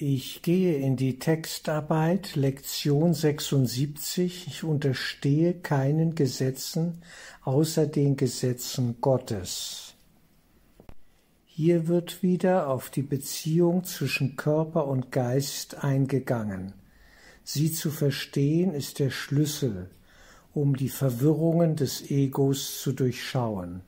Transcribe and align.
Ich 0.00 0.42
gehe 0.42 0.76
in 0.76 0.94
die 0.94 1.18
Textarbeit, 1.18 2.36
Lektion 2.36 3.14
76. 3.14 4.46
Ich 4.46 4.62
unterstehe 4.62 5.54
keinen 5.54 6.14
Gesetzen 6.14 7.02
außer 7.42 7.88
den 7.88 8.16
Gesetzen 8.16 9.00
Gottes. 9.00 9.94
Hier 11.46 11.88
wird 11.88 12.22
wieder 12.22 12.68
auf 12.68 12.90
die 12.90 13.02
Beziehung 13.02 13.82
zwischen 13.82 14.36
Körper 14.36 14.86
und 14.86 15.10
Geist 15.10 15.82
eingegangen. 15.82 16.74
Sie 17.42 17.72
zu 17.72 17.90
verstehen 17.90 18.74
ist 18.74 19.00
der 19.00 19.10
Schlüssel, 19.10 19.90
um 20.54 20.76
die 20.76 20.90
Verwirrungen 20.90 21.74
des 21.74 22.08
Egos 22.08 22.80
zu 22.80 22.92
durchschauen. 22.92 23.80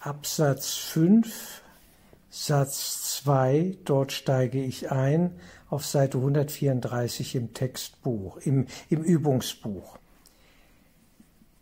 Absatz 0.00 0.74
5 0.74 1.62
Satz 2.30 3.20
2, 3.22 3.78
dort 3.84 4.12
steige 4.12 4.62
ich 4.62 4.90
ein, 4.90 5.32
auf 5.70 5.86
Seite 5.86 6.18
134 6.18 7.34
im 7.34 7.54
Textbuch, 7.54 8.36
im, 8.38 8.66
im 8.90 9.02
Übungsbuch. 9.02 9.98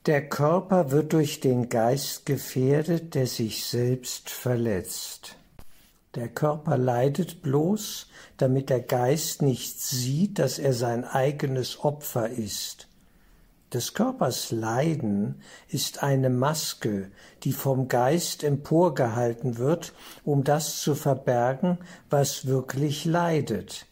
Der 0.07 0.29
Körper 0.29 0.91
wird 0.91 1.13
durch 1.13 1.41
den 1.41 1.69
Geist 1.69 2.27
gefährdet, 2.27 3.15
der 3.15 3.27
sich 3.27 3.65
selbst 3.65 4.31
verletzt. 4.31 5.37
Der 6.15 6.29
Körper 6.29 6.79
leidet 6.79 7.43
bloß, 7.43 8.09
damit 8.37 8.71
der 8.71 8.81
Geist 8.81 9.43
nicht 9.43 9.81
sieht, 9.81 10.39
dass 10.39 10.59
er 10.59 10.73
sein 10.73 11.05
eigenes 11.05 11.85
Opfer 11.85 12.29
ist 12.29 12.86
des 13.73 13.95
Körpers 13.95 14.53
Leiden 14.53 15.43
ist 15.69 16.03
eine 16.03 16.31
Maske, 16.31 17.11
die 17.43 17.53
vom 17.53 17.89
Geist 17.89 18.45
emporgehalten 18.45 19.59
wird, 19.59 19.93
um 20.25 20.45
das 20.45 20.81
zu 20.81 20.95
verbergen, 20.95 21.79
was 22.09 22.47
wirklich 22.47 23.05
leidet. 23.05 23.87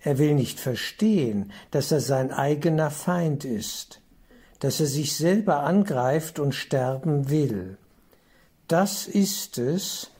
Er 0.00 0.18
will 0.18 0.34
nicht 0.34 0.60
verstehen, 0.60 1.52
dass 1.70 1.90
er 1.90 2.00
sein 2.00 2.30
eigener 2.30 2.90
Feind 2.90 3.44
ist, 3.44 4.00
dass 4.60 4.80
er 4.80 4.86
sich 4.86 5.16
selber 5.16 5.60
angreift 5.60 6.38
und 6.38 6.54
sterben 6.54 7.30
will. 7.30 7.78
Das 8.68 9.06
ist 9.06 9.58
es, 9.58 10.10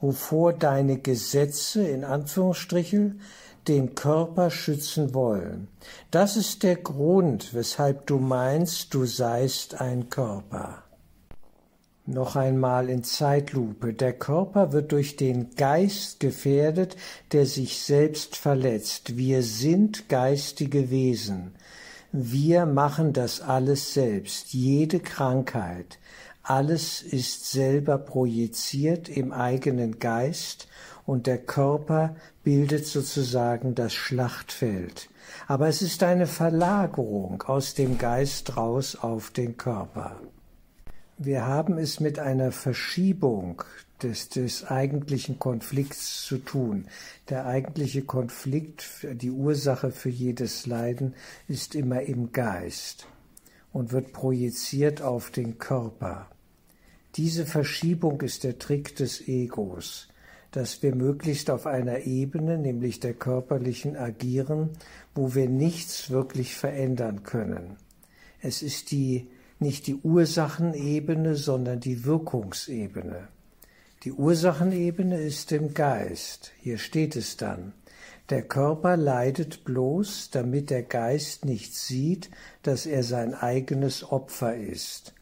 wovor 0.00 0.52
deine 0.52 0.98
Gesetze 0.98 1.86
in 1.86 2.04
Anführungsstrichen 2.04 3.20
den 3.68 3.94
Körper 3.94 4.50
schützen 4.50 5.14
wollen. 5.14 5.68
Das 6.10 6.36
ist 6.36 6.62
der 6.62 6.76
Grund, 6.76 7.54
weshalb 7.54 8.06
du 8.06 8.18
meinst, 8.18 8.92
du 8.94 9.04
seist 9.06 9.80
ein 9.80 10.08
Körper. 10.10 10.84
Noch 12.06 12.36
einmal 12.36 12.90
in 12.90 13.02
Zeitlupe. 13.02 13.94
Der 13.94 14.12
Körper 14.12 14.72
wird 14.72 14.92
durch 14.92 15.16
den 15.16 15.54
Geist 15.54 16.20
gefährdet, 16.20 16.96
der 17.32 17.46
sich 17.46 17.80
selbst 17.80 18.36
verletzt. 18.36 19.16
Wir 19.16 19.42
sind 19.42 20.10
geistige 20.10 20.90
Wesen. 20.90 21.54
Wir 22.16 22.64
machen 22.64 23.12
das 23.12 23.40
alles 23.40 23.92
selbst. 23.92 24.52
Jede 24.52 25.00
Krankheit, 25.00 25.98
alles 26.44 27.02
ist 27.02 27.50
selber 27.50 27.98
projiziert 27.98 29.08
im 29.08 29.32
eigenen 29.32 29.98
Geist 29.98 30.68
und 31.06 31.26
der 31.26 31.38
Körper 31.38 32.14
bildet 32.44 32.86
sozusagen 32.86 33.74
das 33.74 33.94
Schlachtfeld. 33.94 35.08
Aber 35.48 35.66
es 35.66 35.82
ist 35.82 36.04
eine 36.04 36.28
Verlagerung 36.28 37.42
aus 37.42 37.74
dem 37.74 37.98
Geist 37.98 38.56
raus 38.56 38.94
auf 38.94 39.30
den 39.30 39.56
Körper. 39.56 40.14
Wir 41.16 41.46
haben 41.46 41.78
es 41.78 42.00
mit 42.00 42.18
einer 42.18 42.50
Verschiebung 42.50 43.62
des, 44.02 44.28
des 44.30 44.64
eigentlichen 44.64 45.38
Konflikts 45.38 46.24
zu 46.24 46.38
tun. 46.38 46.86
Der 47.28 47.46
eigentliche 47.46 48.02
Konflikt, 48.02 49.06
die 49.12 49.30
Ursache 49.30 49.90
für 49.90 50.10
jedes 50.10 50.66
Leiden 50.66 51.14
ist 51.46 51.74
immer 51.74 52.02
im 52.02 52.32
Geist 52.32 53.06
und 53.72 53.92
wird 53.92 54.12
projiziert 54.12 55.02
auf 55.02 55.30
den 55.30 55.58
Körper. 55.58 56.28
Diese 57.16 57.46
Verschiebung 57.46 58.20
ist 58.20 58.42
der 58.42 58.58
Trick 58.58 58.96
des 58.96 59.28
Egos 59.28 60.08
dass 60.54 60.84
wir 60.84 60.94
möglichst 60.94 61.50
auf 61.50 61.66
einer 61.66 62.06
Ebene, 62.06 62.58
nämlich 62.58 63.00
der 63.00 63.12
körperlichen, 63.12 63.96
agieren, 63.96 64.70
wo 65.12 65.34
wir 65.34 65.48
nichts 65.48 66.10
wirklich 66.10 66.54
verändern 66.54 67.24
können. 67.24 67.76
Es 68.40 68.62
ist 68.62 68.92
die, 68.92 69.26
nicht 69.64 69.86
die 69.86 69.96
Ursachenebene, 69.96 71.36
sondern 71.36 71.80
die 71.80 72.04
Wirkungsebene. 72.04 73.28
Die 74.04 74.12
Ursachenebene 74.12 75.18
ist 75.18 75.50
im 75.52 75.72
Geist. 75.72 76.52
Hier 76.60 76.76
steht 76.76 77.16
es 77.16 77.38
dann. 77.38 77.72
Der 78.28 78.42
Körper 78.42 78.98
leidet 78.98 79.64
bloß, 79.64 80.28
damit 80.30 80.68
der 80.68 80.82
Geist 80.82 81.46
nicht 81.46 81.74
sieht, 81.74 82.30
dass 82.62 82.84
er 82.84 83.02
sein 83.02 83.32
eigenes 83.32 84.04
Opfer 84.12 84.54
ist. 84.54 85.14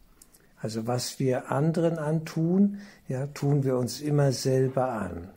Also 0.58 0.88
was 0.88 1.20
wir 1.20 1.52
anderen 1.52 1.98
antun, 1.98 2.78
ja, 3.06 3.28
tun 3.28 3.62
wir 3.62 3.76
uns 3.76 4.00
immer 4.00 4.32
selber 4.32 4.88
an. 4.90 5.30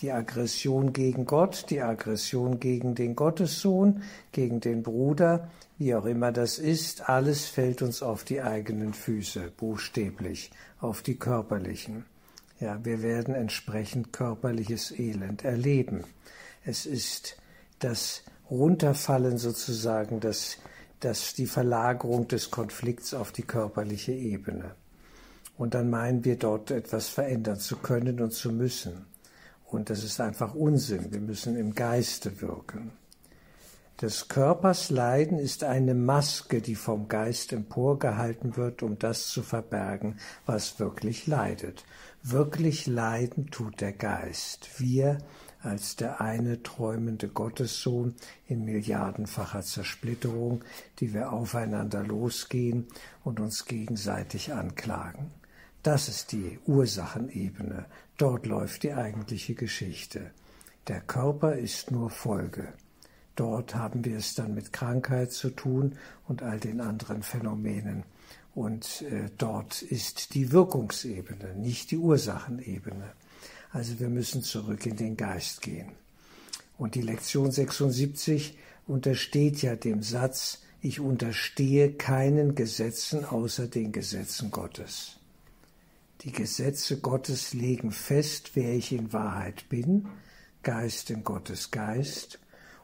Die 0.00 0.12
Aggression 0.12 0.92
gegen 0.92 1.24
Gott, 1.24 1.66
die 1.70 1.80
Aggression 1.80 2.60
gegen 2.60 2.94
den 2.94 3.16
Gottessohn, 3.16 4.02
gegen 4.32 4.60
den 4.60 4.82
Bruder, 4.82 5.50
wie 5.78 5.94
auch 5.94 6.04
immer 6.04 6.32
das 6.32 6.58
ist, 6.58 7.08
alles 7.08 7.46
fällt 7.46 7.82
uns 7.82 8.02
auf 8.02 8.24
die 8.24 8.42
eigenen 8.42 8.92
Füße, 8.92 9.52
buchstäblich, 9.56 10.50
auf 10.80 11.02
die 11.02 11.18
körperlichen. 11.18 12.04
Ja, 12.60 12.84
wir 12.84 13.02
werden 13.02 13.34
entsprechend 13.34 14.12
körperliches 14.12 14.90
Elend 14.98 15.44
erleben. 15.44 16.04
Es 16.64 16.86
ist 16.86 17.36
das 17.78 18.22
Runterfallen 18.50 19.38
sozusagen, 19.38 20.20
das 20.20 20.58
das 21.00 21.34
die 21.34 21.46
Verlagerung 21.46 22.28
des 22.28 22.50
Konflikts 22.50 23.14
auf 23.14 23.32
die 23.32 23.42
körperliche 23.42 24.12
Ebene. 24.12 24.74
Und 25.58 25.74
dann 25.74 25.90
meinen 25.90 26.24
wir 26.24 26.36
dort 26.36 26.70
etwas 26.70 27.08
verändern 27.08 27.58
zu 27.58 27.76
können 27.76 28.20
und 28.20 28.32
zu 28.32 28.52
müssen. 28.52 29.06
Und 29.68 29.90
das 29.90 30.04
ist 30.04 30.20
einfach 30.20 30.54
Unsinn. 30.54 31.12
Wir 31.12 31.20
müssen 31.20 31.56
im 31.56 31.74
Geiste 31.74 32.40
wirken. 32.40 32.92
Des 34.00 34.28
Körpers 34.28 34.90
Leiden 34.90 35.38
ist 35.38 35.64
eine 35.64 35.94
Maske, 35.94 36.60
die 36.60 36.74
vom 36.74 37.08
Geist 37.08 37.54
emporgehalten 37.54 38.58
wird, 38.58 38.82
um 38.82 38.98
das 38.98 39.28
zu 39.28 39.42
verbergen, 39.42 40.18
was 40.44 40.78
wirklich 40.78 41.26
leidet. 41.26 41.84
Wirklich 42.22 42.86
leiden 42.86 43.46
tut 43.46 43.80
der 43.80 43.92
Geist. 43.92 44.68
Wir 44.78 45.18
als 45.62 45.96
der 45.96 46.20
eine 46.20 46.62
träumende 46.62 47.28
Gottessohn 47.28 48.14
in 48.46 48.64
milliardenfacher 48.64 49.62
Zersplitterung, 49.62 50.62
die 51.00 51.14
wir 51.14 51.32
aufeinander 51.32 52.04
losgehen 52.04 52.86
und 53.24 53.40
uns 53.40 53.64
gegenseitig 53.64 54.52
anklagen. 54.52 55.30
Das 55.86 56.08
ist 56.08 56.32
die 56.32 56.58
Ursachenebene. 56.66 57.86
Dort 58.18 58.46
läuft 58.46 58.82
die 58.82 58.92
eigentliche 58.92 59.54
Geschichte. 59.54 60.32
Der 60.88 61.00
Körper 61.00 61.54
ist 61.54 61.92
nur 61.92 62.10
Folge. 62.10 62.72
Dort 63.36 63.76
haben 63.76 64.04
wir 64.04 64.16
es 64.16 64.34
dann 64.34 64.52
mit 64.52 64.72
Krankheit 64.72 65.30
zu 65.30 65.48
tun 65.48 65.96
und 66.26 66.42
all 66.42 66.58
den 66.58 66.80
anderen 66.80 67.22
Phänomenen. 67.22 68.02
Und 68.52 69.02
äh, 69.02 69.30
dort 69.38 69.80
ist 69.80 70.34
die 70.34 70.50
Wirkungsebene, 70.50 71.54
nicht 71.54 71.92
die 71.92 71.98
Ursachenebene. 71.98 73.12
Also 73.70 74.00
wir 74.00 74.08
müssen 74.08 74.42
zurück 74.42 74.86
in 74.86 74.96
den 74.96 75.16
Geist 75.16 75.62
gehen. 75.62 75.92
Und 76.78 76.96
die 76.96 77.02
Lektion 77.02 77.52
76 77.52 78.58
untersteht 78.88 79.62
ja 79.62 79.76
dem 79.76 80.02
Satz, 80.02 80.62
ich 80.80 80.98
unterstehe 80.98 81.92
keinen 81.92 82.56
Gesetzen 82.56 83.24
außer 83.24 83.68
den 83.68 83.92
Gesetzen 83.92 84.50
Gottes. 84.50 85.15
Die 86.22 86.32
Gesetze 86.32 87.00
Gottes 87.00 87.54
legen 87.54 87.92
fest, 87.92 88.52
wer 88.54 88.74
ich 88.74 88.92
in 88.92 89.12
Wahrheit 89.12 89.68
bin, 89.68 90.08
Geist 90.62 91.10
in 91.10 91.24
Gottes 91.24 91.70
Geist, 91.70 92.40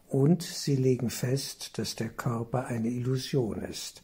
und 0.08 0.43
sie 0.43 0.76
legen 0.76 1.08
fest, 1.08 1.79
dass 1.79 1.96
der 1.96 2.11
Körper 2.11 2.67
eine 2.67 2.90
Illusion 2.90 3.62
ist, 3.62 4.02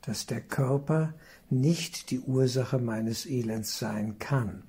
dass 0.00 0.26
der 0.26 0.40
Körper 0.40 1.14
nicht 1.50 2.10
die 2.10 2.20
Ursache 2.20 2.78
meines 2.78 3.26
Elends 3.26 3.78
sein 3.78 4.18
kann 4.18 4.62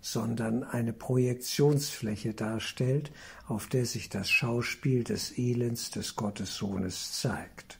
sondern 0.00 0.64
eine 0.64 0.92
Projektionsfläche 0.92 2.34
darstellt, 2.34 3.12
auf 3.46 3.66
der 3.66 3.84
sich 3.84 4.08
das 4.08 4.30
Schauspiel 4.30 5.04
des 5.04 5.36
Elends 5.36 5.90
des 5.90 6.16
Gottessohnes 6.16 7.20
zeigt. 7.20 7.79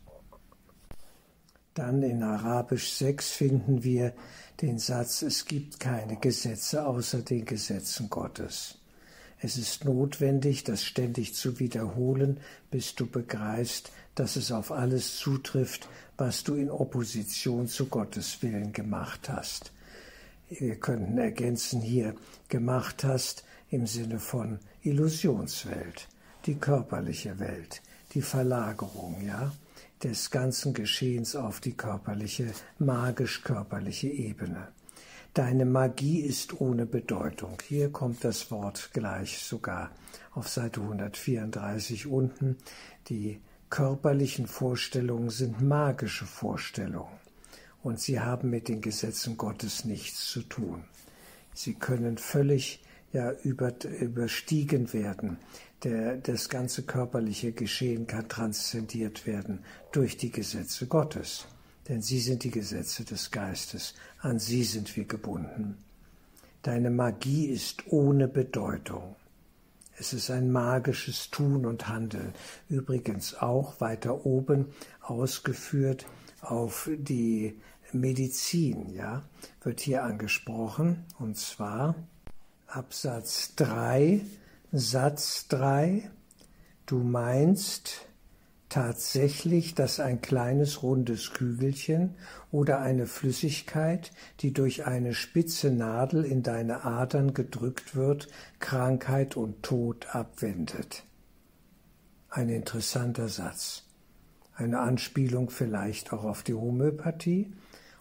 Dann 1.74 2.02
in 2.02 2.22
Arabisch 2.22 2.92
6 2.92 3.30
finden 3.30 3.84
wir 3.84 4.12
den 4.60 4.78
Satz, 4.78 5.22
es 5.22 5.44
gibt 5.44 5.80
keine 5.80 6.16
Gesetze 6.16 6.86
außer 6.86 7.22
den 7.22 7.44
Gesetzen 7.44 8.10
Gottes. 8.10 8.78
Es 9.40 9.56
ist 9.56 9.84
notwendig, 9.84 10.64
das 10.64 10.84
ständig 10.84 11.34
zu 11.34 11.58
wiederholen, 11.58 12.40
bis 12.70 12.94
du 12.94 13.06
begreifst, 13.06 13.90
dass 14.14 14.36
es 14.36 14.52
auf 14.52 14.70
alles 14.70 15.16
zutrifft, 15.16 15.88
was 16.18 16.44
du 16.44 16.54
in 16.56 16.70
Opposition 16.70 17.68
zu 17.68 17.86
Gottes 17.86 18.42
Willen 18.42 18.72
gemacht 18.72 19.30
hast 19.30 19.72
wir 20.58 20.76
könnten 20.76 21.18
ergänzen 21.18 21.80
hier, 21.80 22.14
gemacht 22.48 23.04
hast 23.04 23.44
im 23.70 23.86
Sinne 23.86 24.18
von 24.18 24.58
Illusionswelt, 24.82 26.08
die 26.46 26.56
körperliche 26.56 27.38
Welt, 27.38 27.82
die 28.14 28.22
Verlagerung, 28.22 29.24
ja, 29.24 29.52
des 30.02 30.30
ganzen 30.30 30.74
Geschehens 30.74 31.36
auf 31.36 31.60
die 31.60 31.72
körperliche, 31.72 32.52
magisch-körperliche 32.78 34.08
Ebene. 34.08 34.68
Deine 35.34 35.64
Magie 35.64 36.20
ist 36.20 36.60
ohne 36.60 36.86
Bedeutung. 36.86 37.58
Hier 37.68 37.90
kommt 37.90 38.24
das 38.24 38.50
Wort 38.50 38.90
gleich 38.92 39.38
sogar 39.38 39.92
auf 40.32 40.48
Seite 40.48 40.80
134 40.80 42.06
unten. 42.06 42.56
Die 43.08 43.40
körperlichen 43.68 44.46
Vorstellungen 44.48 45.30
sind 45.30 45.60
magische 45.60 46.26
Vorstellungen 46.26 47.20
und 47.82 48.00
sie 48.00 48.20
haben 48.20 48.50
mit 48.50 48.68
den 48.68 48.80
Gesetzen 48.80 49.36
Gottes 49.36 49.84
nichts 49.84 50.26
zu 50.26 50.42
tun. 50.42 50.82
Sie 51.54 51.74
können 51.74 52.18
völlig 52.18 52.82
ja 53.12 53.32
über, 53.42 53.72
überstiegen 54.00 54.92
werden. 54.92 55.38
Der, 55.82 56.16
das 56.16 56.48
ganze 56.48 56.82
körperliche 56.82 57.52
Geschehen 57.52 58.06
kann 58.06 58.28
transzendiert 58.28 59.26
werden 59.26 59.60
durch 59.92 60.16
die 60.16 60.30
Gesetze 60.30 60.86
Gottes. 60.86 61.46
Denn 61.88 62.02
sie 62.02 62.20
sind 62.20 62.44
die 62.44 62.50
Gesetze 62.50 63.04
des 63.04 63.30
Geistes. 63.30 63.94
An 64.20 64.38
sie 64.38 64.62
sind 64.64 64.96
wir 64.96 65.06
gebunden. 65.06 65.78
Deine 66.62 66.90
Magie 66.90 67.46
ist 67.46 67.84
ohne 67.86 68.28
Bedeutung. 68.28 69.16
Es 69.96 70.12
ist 70.12 70.30
ein 70.30 70.50
magisches 70.52 71.30
Tun 71.30 71.66
und 71.66 71.88
Handeln. 71.88 72.32
Übrigens 72.68 73.34
auch 73.34 73.80
weiter 73.80 74.24
oben 74.24 74.66
ausgeführt 75.00 76.06
auf 76.42 76.88
die 76.94 77.58
Medizin, 77.92 78.88
ja, 78.90 79.24
wird 79.62 79.80
hier 79.80 80.04
angesprochen. 80.04 81.04
Und 81.18 81.36
zwar 81.36 81.94
Absatz 82.72 83.56
3, 83.56 84.20
Satz 84.70 85.48
3, 85.48 86.08
du 86.86 86.98
meinst 86.98 88.06
tatsächlich, 88.68 89.74
dass 89.74 89.98
ein 89.98 90.20
kleines 90.20 90.84
rundes 90.84 91.32
Kügelchen 91.32 92.14
oder 92.52 92.80
eine 92.80 93.06
Flüssigkeit, 93.06 94.12
die 94.38 94.52
durch 94.52 94.86
eine 94.86 95.14
spitze 95.14 95.72
Nadel 95.72 96.24
in 96.24 96.44
deine 96.44 96.84
Adern 96.84 97.34
gedrückt 97.34 97.96
wird, 97.96 98.28
Krankheit 98.60 99.36
und 99.36 99.64
Tod 99.64 100.14
abwendet. 100.14 101.02
Ein 102.28 102.50
interessanter 102.50 103.26
Satz. 103.26 103.82
Eine 104.54 104.78
Anspielung 104.78 105.50
vielleicht 105.50 106.12
auch 106.12 106.22
auf 106.22 106.44
die 106.44 106.54
Homöopathie 106.54 107.52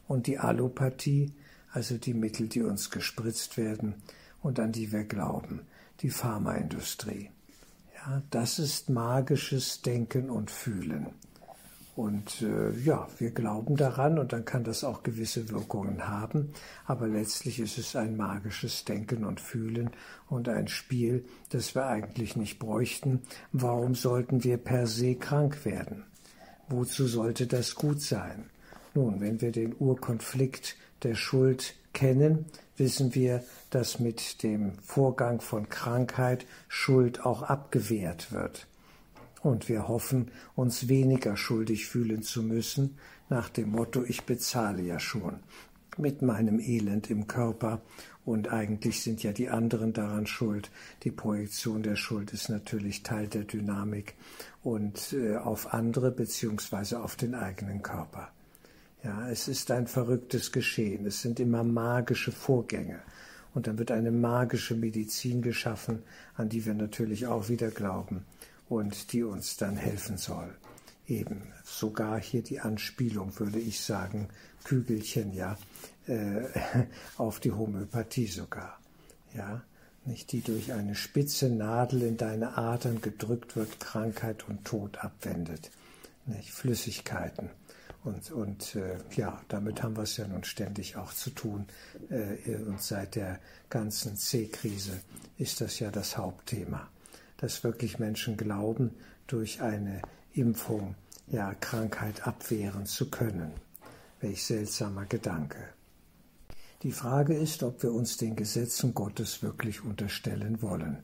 und 0.07 0.27
die 0.27 0.37
Allopathie, 0.37 1.33
also 1.71 1.97
die 1.97 2.13
Mittel, 2.13 2.47
die 2.47 2.61
uns 2.61 2.91
gespritzt 2.91 3.57
werden, 3.57 3.95
und 4.41 4.59
an 4.59 4.71
die 4.71 4.91
wir 4.91 5.03
glauben, 5.03 5.61
die 6.01 6.09
Pharmaindustrie. 6.09 7.29
Ja, 7.95 8.21
das 8.29 8.59
ist 8.59 8.89
magisches 8.89 9.81
Denken 9.81 10.29
und 10.29 10.51
Fühlen. 10.51 11.07
Und 11.99 12.41
äh, 12.41 12.71
ja, 12.79 13.09
wir 13.17 13.31
glauben 13.31 13.75
daran 13.75 14.19
und 14.19 14.31
dann 14.31 14.45
kann 14.45 14.63
das 14.63 14.85
auch 14.85 15.03
gewisse 15.03 15.49
Wirkungen 15.49 16.07
haben, 16.07 16.53
aber 16.85 17.09
letztlich 17.09 17.59
ist 17.59 17.77
es 17.77 17.93
ein 17.97 18.15
magisches 18.15 18.85
Denken 18.85 19.25
und 19.25 19.41
Fühlen 19.41 19.89
und 20.29 20.47
ein 20.47 20.69
Spiel, 20.69 21.25
das 21.49 21.75
wir 21.75 21.87
eigentlich 21.87 22.37
nicht 22.37 22.57
bräuchten. 22.57 23.23
Warum 23.51 23.95
sollten 23.95 24.45
wir 24.45 24.55
per 24.55 24.87
se 24.87 25.15
krank 25.15 25.65
werden? 25.65 26.05
Wozu 26.69 27.05
sollte 27.05 27.47
das 27.47 27.75
gut 27.75 28.01
sein? 28.01 28.45
Nun, 28.93 29.19
wenn 29.19 29.41
wir 29.41 29.51
den 29.51 29.75
Urkonflikt 29.77 30.77
der 31.03 31.15
Schuld 31.15 31.75
kennen, 31.99 32.45
wissen 32.77 33.13
wir, 33.13 33.43
dass 33.71 33.99
mit 33.99 34.41
dem 34.41 34.71
Vorgang 34.79 35.41
von 35.41 35.67
Krankheit 35.67 36.45
Schuld 36.69 37.25
auch 37.25 37.43
abgewehrt 37.43 38.31
wird. 38.31 38.67
Und 39.41 39.67
wir 39.67 39.89
hoffen, 39.89 40.31
uns 40.55 40.87
weniger 40.87 41.35
schuldig 41.35 41.87
fühlen 41.87 42.23
zu 42.23 42.41
müssen, 42.41 42.97
nach 43.27 43.49
dem 43.49 43.71
Motto, 43.71 44.05
ich 44.05 44.23
bezahle 44.23 44.81
ja 44.81 44.97
schon 44.97 45.39
mit 45.97 46.21
meinem 46.21 46.61
Elend 46.61 47.09
im 47.09 47.27
Körper 47.27 47.81
und 48.23 48.47
eigentlich 48.47 49.03
sind 49.03 49.21
ja 49.21 49.33
die 49.33 49.49
anderen 49.49 49.91
daran 49.91 50.25
schuld. 50.25 50.71
Die 51.03 51.11
Projektion 51.11 51.83
der 51.83 51.97
Schuld 51.97 52.31
ist 52.31 52.47
natürlich 52.47 53.03
Teil 53.03 53.27
der 53.27 53.43
Dynamik 53.43 54.15
und 54.63 55.11
äh, 55.11 55.35
auf 55.35 55.73
andere 55.73 56.11
beziehungsweise 56.11 57.03
auf 57.03 57.17
den 57.17 57.35
eigenen 57.35 57.81
Körper. 57.81 58.29
Ja, 59.03 59.29
es 59.29 59.47
ist 59.47 59.71
ein 59.71 59.87
verrücktes 59.87 60.51
Geschehen. 60.51 61.05
Es 61.05 61.21
sind 61.21 61.39
immer 61.39 61.63
magische 61.63 62.31
Vorgänge. 62.31 62.99
Und 63.53 63.67
dann 63.67 63.77
wird 63.79 63.91
eine 63.91 64.11
magische 64.11 64.75
Medizin 64.75 65.41
geschaffen, 65.41 66.03
an 66.35 66.49
die 66.49 66.65
wir 66.65 66.73
natürlich 66.73 67.25
auch 67.25 67.49
wieder 67.49 67.71
glauben 67.71 68.25
und 68.67 69.13
die 69.13 69.23
uns 69.23 69.57
dann 69.57 69.77
helfen 69.77 70.17
soll. 70.17 70.53
Eben 71.07 71.41
sogar 71.63 72.19
hier 72.19 72.43
die 72.43 72.59
Anspielung, 72.59 73.39
würde 73.39 73.57
ich 73.57 73.81
sagen, 73.81 74.27
Kügelchen, 74.65 75.33
ja, 75.33 75.57
äh, 76.05 76.43
auf 77.17 77.39
die 77.39 77.51
Homöopathie 77.51 78.27
sogar. 78.27 78.79
Ja, 79.33 79.63
nicht 80.05 80.31
die 80.31 80.41
durch 80.41 80.73
eine 80.73 80.93
spitze 80.93 81.49
Nadel 81.49 82.03
in 82.03 82.17
deine 82.17 82.57
Adern 82.57 83.01
gedrückt 83.01 83.55
wird, 83.55 83.79
Krankheit 83.79 84.47
und 84.47 84.65
Tod 84.65 84.97
abwendet. 84.99 85.71
Nicht? 86.25 86.51
Flüssigkeiten 86.51 87.49
und, 88.09 88.31
und 88.31 88.75
äh, 88.75 88.97
ja, 89.15 89.41
damit 89.47 89.83
haben 89.83 89.95
wir 89.95 90.03
es 90.03 90.17
ja 90.17 90.27
nun 90.27 90.43
ständig 90.43 90.97
auch 90.97 91.13
zu 91.13 91.29
tun. 91.29 91.67
Äh, 92.09 92.55
und 92.55 92.81
seit 92.81 93.15
der 93.15 93.39
ganzen 93.69 94.17
C-Krise 94.17 94.99
ist 95.37 95.61
das 95.61 95.79
ja 95.79 95.91
das 95.91 96.17
Hauptthema, 96.17 96.89
dass 97.37 97.63
wirklich 97.63 97.99
Menschen 97.99 98.35
glauben, 98.35 98.91
durch 99.27 99.61
eine 99.61 100.01
Impfung 100.33 100.95
ja 101.27 101.53
Krankheit 101.53 102.27
abwehren 102.27 102.85
zu 102.85 103.09
können. 103.09 103.53
Welch 104.21 104.43
seltsamer 104.43 105.05
Gedanke. 105.05 105.59
Die 106.81 106.91
Frage 106.91 107.35
ist, 107.35 107.61
ob 107.63 107.83
wir 107.83 107.93
uns 107.93 108.17
den 108.17 108.35
Gesetzen 108.35 108.93
Gottes 108.93 109.43
wirklich 109.43 109.83
unterstellen 109.83 110.61
wollen. 110.61 110.97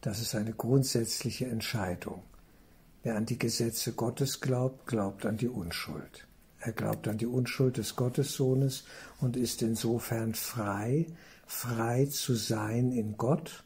Das 0.00 0.20
ist 0.20 0.34
eine 0.34 0.52
grundsätzliche 0.52 1.46
Entscheidung. 1.46 2.22
Wer 3.02 3.16
an 3.16 3.26
die 3.26 3.38
Gesetze 3.38 3.92
Gottes 3.92 4.40
glaubt, 4.40 4.86
glaubt 4.86 5.26
an 5.26 5.36
die 5.36 5.48
Unschuld. 5.48 6.26
Er 6.60 6.72
glaubt 6.72 7.08
an 7.08 7.16
die 7.16 7.26
Unschuld 7.26 7.78
des 7.78 7.96
Gottessohnes 7.96 8.84
und 9.20 9.36
ist 9.36 9.62
insofern 9.62 10.34
frei, 10.34 11.06
frei 11.46 12.06
zu 12.06 12.34
sein 12.34 12.92
in 12.92 13.16
Gott. 13.16 13.64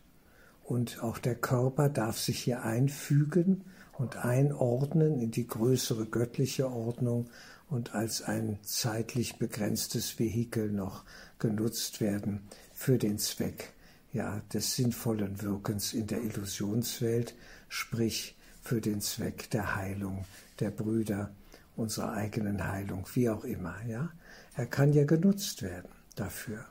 Und 0.63 1.03
auch 1.03 1.19
der 1.19 1.35
Körper 1.35 1.89
darf 1.89 2.19
sich 2.19 2.39
hier 2.39 2.63
einfügen 2.63 3.65
und 3.93 4.25
einordnen 4.25 5.21
in 5.21 5.31
die 5.31 5.47
größere 5.47 6.07
göttliche 6.07 6.71
Ordnung 6.71 7.29
und 7.69 7.95
als 7.95 8.23
ein 8.23 8.59
zeitlich 8.63 9.37
begrenztes 9.37 10.19
Vehikel 10.19 10.71
noch 10.71 11.05
genutzt 11.39 12.01
werden 12.01 12.43
für 12.73 12.99
den 12.99 13.19
Zweck 13.19 13.73
ja, 14.13 14.41
des 14.53 14.77
sinnvollen 14.77 15.43
Wirkens 15.43 15.93
in 15.93 16.07
der 16.07 16.23
Illusionswelt, 16.23 17.35
sprich 17.69 18.37
für 18.63 18.81
den 18.81 19.01
Zweck 19.01 19.51
der 19.51 19.75
Heilung 19.75 20.25
der 20.61 20.71
Brüder, 20.71 21.33
unserer 21.77 22.13
eigenen 22.13 22.67
Heilung, 22.67 23.07
wie 23.15 23.29
auch 23.29 23.45
immer. 23.45 23.75
Ja? 23.87 24.11
Er 24.55 24.67
kann 24.67 24.93
ja 24.93 25.05
genutzt 25.05 25.63
werden 25.63 25.91
dafür, 26.15 26.65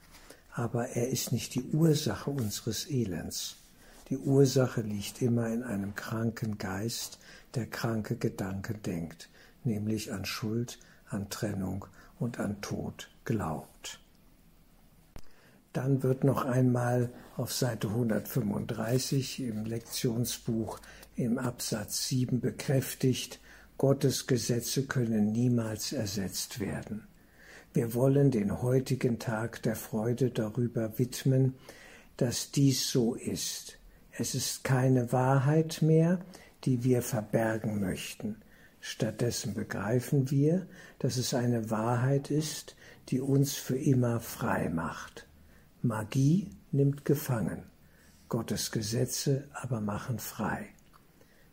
aber 0.54 0.90
er 0.90 1.10
ist 1.10 1.32
nicht 1.32 1.56
die 1.56 1.64
Ursache 1.64 2.30
unseres 2.30 2.90
Elends. 2.90 3.58
Die 4.10 4.18
Ursache 4.18 4.82
liegt 4.82 5.22
immer 5.22 5.48
in 5.50 5.64
einem 5.64 5.96
kranken 5.96 6.58
Geist, 6.58 7.20
der 7.56 7.68
kranke 7.68 8.16
Gedanken 8.16 8.82
denkt, 8.84 9.30
nämlich 9.64 10.12
an 10.12 10.26
Schuld, 10.26 10.80
an 11.10 11.30
Trennung 11.30 11.86
und 12.20 12.40
an 12.40 12.62
Tod 12.62 13.10
glaubt. 13.26 14.00
Dann 15.74 16.04
wird 16.04 16.24
noch 16.24 16.46
einmal 16.46 17.10
auf 17.36 17.52
Seite 17.52 17.88
135 17.88 19.40
im 19.42 19.66
Lektionsbuch 19.66 20.80
im 21.16 21.40
Absatz 21.40 22.08
7 22.08 22.42
bekräftigt, 22.42 23.40
Gottes 23.84 24.28
Gesetze 24.28 24.86
können 24.86 25.34
niemals 25.34 25.92
ersetzt 25.92 26.62
werden. 26.62 27.06
Wir 27.74 27.94
wollen 27.94 28.32
den 28.32 28.62
heutigen 28.62 29.20
Tag 29.20 29.62
der 29.64 29.76
Freude 29.76 30.32
darüber 30.32 30.98
widmen, 30.98 31.56
dass 32.16 32.52
dies 32.52 32.90
so 32.90 33.14
ist. 33.14 33.78
Es 34.14 34.36
ist 34.36 34.64
keine 34.64 35.12
Wahrheit 35.12 35.82
mehr, 35.82 36.22
die 36.64 36.86
wir 36.86 37.02
verbergen 37.02 37.82
möchten. 37.82 38.38
Stattdessen 38.80 39.54
begreifen 39.54 40.32
wir, 40.32 40.66
dass 41.00 41.18
es 41.18 41.34
eine 41.34 41.70
Wahrheit 41.70 42.32
ist, 42.32 42.78
die 43.10 43.20
uns 43.20 43.56
für 43.56 43.78
immer 43.78 44.22
frei 44.22 44.70
macht. 44.70 45.28
Magie 45.82 46.52
nimmt 46.72 47.04
gefangen, 47.04 47.64
Gottes 48.30 48.72
Gesetze 48.72 49.50
aber 49.52 49.82
machen 49.82 50.20
frei. 50.20 50.70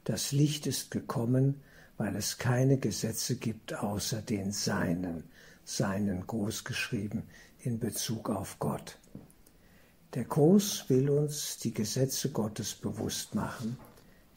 Das 0.04 0.30
Licht 0.30 0.68
ist 0.68 0.92
gekommen, 0.92 1.60
weil 2.00 2.16
es 2.16 2.38
keine 2.38 2.78
Gesetze 2.78 3.36
gibt 3.36 3.74
außer 3.74 4.22
den 4.22 4.52
Seinen, 4.52 5.24
Seinen 5.66 6.26
großgeschrieben 6.26 7.24
in 7.58 7.78
Bezug 7.78 8.30
auf 8.30 8.58
Gott. 8.58 8.98
Der 10.14 10.24
Kurs 10.24 10.86
will 10.88 11.10
uns 11.10 11.58
die 11.58 11.74
Gesetze 11.74 12.30
Gottes 12.30 12.74
bewusst 12.74 13.34
machen, 13.34 13.76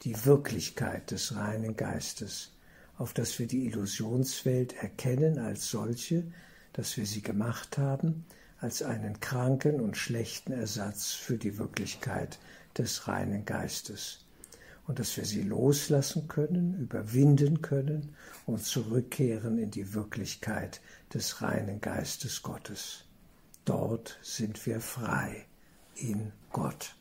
die 0.02 0.26
Wirklichkeit 0.26 1.10
des 1.10 1.36
reinen 1.36 1.74
Geistes, 1.74 2.52
auf 2.98 3.14
dass 3.14 3.38
wir 3.38 3.46
die 3.46 3.64
Illusionswelt 3.64 4.74
erkennen 4.82 5.38
als 5.38 5.70
solche, 5.70 6.22
dass 6.74 6.98
wir 6.98 7.06
sie 7.06 7.22
gemacht 7.22 7.78
haben, 7.78 8.26
als 8.58 8.82
einen 8.82 9.20
kranken 9.20 9.80
und 9.80 9.96
schlechten 9.96 10.52
Ersatz 10.52 11.12
für 11.12 11.38
die 11.38 11.56
Wirklichkeit 11.56 12.38
des 12.76 13.08
reinen 13.08 13.46
Geistes 13.46 14.23
und 14.86 14.98
dass 14.98 15.16
wir 15.16 15.24
sie 15.24 15.42
loslassen 15.42 16.28
können, 16.28 16.74
überwinden 16.78 17.62
können 17.62 18.14
und 18.46 18.62
zurückkehren 18.62 19.58
in 19.58 19.70
die 19.70 19.94
Wirklichkeit 19.94 20.80
des 21.12 21.42
reinen 21.42 21.80
Geistes 21.80 22.42
Gottes. 22.42 23.04
Dort 23.64 24.18
sind 24.22 24.64
wir 24.66 24.80
frei 24.80 25.46
in 25.96 26.32
Gott. 26.52 26.96